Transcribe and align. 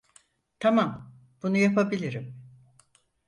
Tamam, 0.59 1.13
bunu 1.43 1.57
yapabilirim. 1.57 2.35